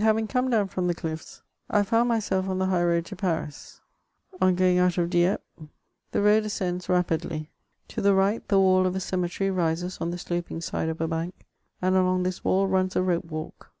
Having 0.00 0.28
come 0.28 0.48
down 0.48 0.68
from 0.68 0.86
the 0.86 0.94
cliffs, 0.94 1.42
I 1.68 1.82
found 1.82 2.08
myself 2.08 2.46
on 2.46 2.60
tn^ 2.60 2.68
high 2.68 2.84
road 2.84 3.04
to 3.06 3.16
Paris; 3.16 3.80
on 4.40 4.54
going 4.54 4.78
out 4.78 4.96
of 4.96 5.10
Dieppe 5.10 5.42
the 6.12 6.22
road 6.22 6.44
ascends 6.44 6.86
CHATEAUBRIAND. 6.86 7.06
447 7.08 7.34
rapidly. 7.34 7.50
To 7.88 8.00
the 8.00 8.14
right, 8.14 8.46
the 8.46 8.60
wall 8.60 8.86
of 8.86 8.94
a 8.94 9.00
cemetery 9.00 9.50
rises 9.50 9.98
on 10.00 10.12
the 10.12 10.18
sloping 10.18 10.60
side 10.60 10.88
of 10.88 11.00
a 11.00 11.08
bank; 11.08 11.34
and 11.82 11.96
along 11.96 12.22
this 12.22 12.44
wall 12.44 12.68
runs 12.68 12.94
a 12.94 13.02
rope 13.02 13.24
walk. 13.24 13.72